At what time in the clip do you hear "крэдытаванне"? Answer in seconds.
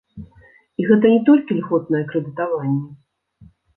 2.13-3.51